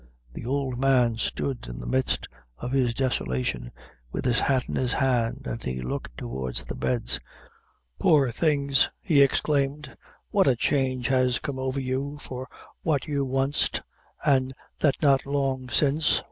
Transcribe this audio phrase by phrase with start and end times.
[0.33, 3.69] The old man stood, in the midst of his desolation,
[4.11, 7.19] with his hat in his hand, and he looked towards the beds.
[7.99, 9.95] "Poor things!" he exclaimed;
[10.31, 12.49] "what a change has come over you, for
[12.81, 13.83] what you wanst,
[14.25, 16.19] an' that not long since, wor.